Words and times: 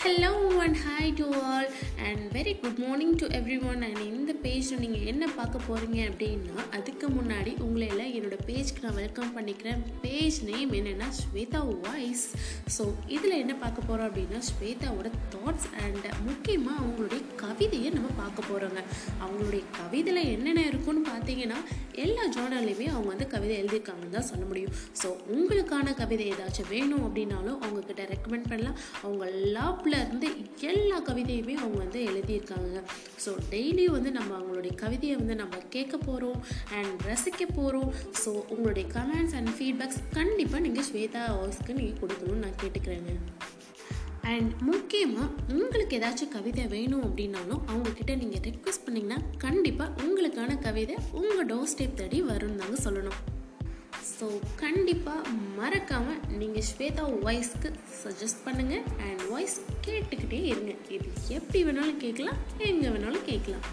Hi 0.00 1.14
to 1.16 1.34
all 1.42 1.68
and 1.98 2.32
very 2.32 2.60
good 2.60 2.78
morning 2.78 3.14
to 3.14 3.26
everyone 3.66 3.82
and 3.82 3.98
இந்த 3.98 4.34
பேஜில் 4.42 4.78
நீங்கள் 4.78 5.04
என்ன 5.04 5.28
பார்க்க 5.36 5.58
போகிறீங்க 5.68 6.10
அப்படின்னா 6.10 6.70
அதுக்கு 6.70 7.08
முன்னாடி 7.08 7.60
உங்களை 7.60 7.86
எல்லாம் 7.88 8.12
என்னோடய 8.12 8.38
பேஜ்க்கு 8.46 8.82
நான் 8.82 8.94
வெல்கம் 8.94 9.38
பண்ணிக்கிறேன். 9.38 9.80
பேஜ் 10.02 10.44
நேம் 10.44 10.72
என்னென்னா 10.72 11.08
ஸ்வேதா 11.20 11.80
வாய்ஸ் 11.80 12.24
ஸோ 12.78 12.94
இதில் 13.06 13.30
என்ன 13.30 13.54
பார்க்க 13.54 13.80
போகிறோம் 13.80 14.08
அப்படின்னா 14.08 14.40
ஸ்வேதாவோட 14.50 15.10
தாட்ஸ் 15.30 15.68
அண்ட் 15.84 15.89
முக்கியமாக 16.28 16.80
அவங்களுடைய 16.82 17.20
கவிதையை 17.36 17.90
நம்ம 17.96 18.08
பார்க்க 18.22 18.48
போகிறோங்க 18.50 18.80
அவங்களுடைய 19.24 19.62
கவிதையில் 19.78 20.30
என்னென்ன 20.34 20.64
இருக்குன்னு 20.70 21.02
பார்த்தீங்கன்னா 21.10 21.58
எல்லா 22.04 22.24
ஜோனர்லையுமே 22.36 22.86
அவங்க 22.92 23.08
வந்து 23.12 23.26
கவிதை 23.26 23.54
எழுதியிருக்காங்கன்னு 23.62 24.16
தான் 24.16 24.28
சொல்ல 24.30 24.44
முடியும். 24.44 24.74
ஸோ 25.00 25.08
உங்களுக்கான 25.34 25.94
கவிதை 25.94 26.26
ஏதாச்சும் 26.32 26.70
வேணும் 26.70 27.04
அப்படின்னாலும் 27.06 27.58
அவங்கக்கிட்ட 27.62 28.04
ரெக்கமெண்ட் 28.14 28.48
பண்ணலாம். 28.52 28.78
அவங்க 29.02 29.24
லாப்லேருந்து 29.56 30.30
எல்லா 30.70 30.98
கவிதையுமே 31.10 31.56
அவங்க 31.62 31.78
வந்து 31.84 32.02
எழுதியிருக்காங்க 32.12 32.78
ஸோ 33.26 33.32
டெய்லியும் 33.54 33.96
வந்து 33.98 34.10
நம்ம 34.18 34.30
அவங்களுடைய 34.40 34.74
கவிதையை 34.74 35.16
வந்து 35.16 35.36
நம்ம 35.42 35.62
கேட்க 35.76 35.96
போகிறோம் 36.08 36.40
அண்ட் 36.78 37.06
ரசிக்க 37.10 37.42
போகிறோம் 37.58 37.92
ஸோ 38.24 38.32
உங்களுடைய 38.52 38.86
கமெண்ட்ஸ் 38.98 39.36
அண்ட் 39.40 39.54
ஃபீட்பேக்ஸ் 39.58 40.02
கண்டிப்பாக 40.18 40.64
நீங்கள் 40.66 40.88
ஸ்வேதா 40.90 41.24
வாய்ஸ்க்கு 41.38 41.78
நீங்கள் 41.80 42.00
கொடுக்கணும்னு 42.02 42.44
நான் 42.46 42.60
கேட்டுக்கிறேங்க. 42.64 43.14
அண்ட் 44.32 44.50
முக்கியமாக 44.68 45.28
உங்களுக்கு 45.58 45.96
ஏதாச்சும் 45.98 46.32
கவிதை 46.34 46.64
வேணும் 46.74 47.04
அப்படின்னாலும் 47.06 47.62
அவங்கக்கிட்ட 47.70 48.12
நீங்கள் 48.22 48.44
ரெக்வஸ்ட் 48.48 48.84
பண்ணிங்கன்னா 48.86 49.18
கண்டிப்பாக 49.44 49.94
உங்களுக்கான 50.04 50.58
கவிதை 50.66 50.96
உங்கள் 51.20 51.48
டோர் 51.52 51.70
ஸ்டெப் 51.72 51.98
தேடி 52.00 52.20
வரும்னு 52.30 52.60
தாங்க 52.62 52.78
சொல்லணும். 52.86 53.20
ஸோ 54.14 54.26
கண்டிப்பாக 54.62 55.30
மறக்காமல் 55.58 56.20
நீங்கள் 56.40 56.66
ஸ்வேதா 56.70 57.04
வாய்ஸ்க்கு 57.26 57.68
சஜஸ்ட் 58.02 58.42
பண்ணுங்கள் 58.46 58.84
அண்ட் 59.06 59.22
வாய்ஸ் 59.30 59.58
கேட்டுக்கிட்டே 59.86 60.40
இருங்க. 60.52 60.72
இது 60.96 61.08
எப்படி 61.38 61.60
வேணாலும் 61.68 62.02
கேட்கலாம் 62.04 62.40
எங்கே 62.70 62.90
வேணாலும் 62.96 63.28
கேட்கலாம். 63.30 63.64